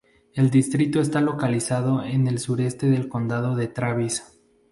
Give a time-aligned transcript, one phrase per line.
[0.33, 4.23] El distrito está localizada en el sureste del Condado de Travis.